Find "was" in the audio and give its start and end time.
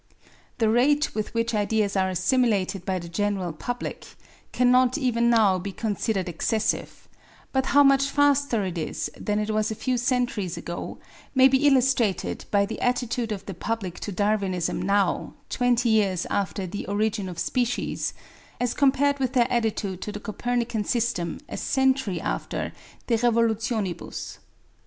9.51-9.69